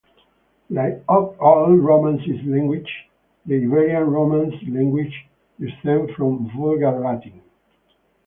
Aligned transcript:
Like 0.71 1.03
all 1.07 1.75
Romance 1.75 2.23
languages, 2.43 2.87
the 3.45 3.57
Iberian 3.57 4.09
Romance 4.09 4.55
languages 4.67 5.13
descend 5.59 6.09
from 6.17 6.49
Vulgar 6.57 6.97
Latin. 6.99 7.39